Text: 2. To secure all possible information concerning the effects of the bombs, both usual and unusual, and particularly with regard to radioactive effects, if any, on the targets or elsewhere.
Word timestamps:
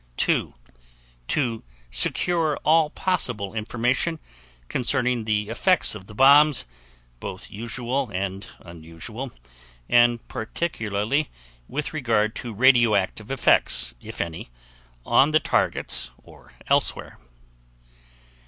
2. 0.17 0.55
To 1.27 1.63
secure 1.91 2.57
all 2.65 2.89
possible 2.89 3.53
information 3.53 4.19
concerning 4.67 5.25
the 5.25 5.47
effects 5.49 5.93
of 5.93 6.07
the 6.07 6.15
bombs, 6.15 6.65
both 7.19 7.51
usual 7.51 8.09
and 8.11 8.47
unusual, 8.61 9.31
and 9.87 10.27
particularly 10.27 11.29
with 11.67 11.93
regard 11.93 12.33
to 12.33 12.51
radioactive 12.51 13.29
effects, 13.29 13.93
if 14.01 14.19
any, 14.21 14.49
on 15.05 15.29
the 15.29 15.39
targets 15.39 16.09
or 16.23 16.51
elsewhere. 16.65 17.19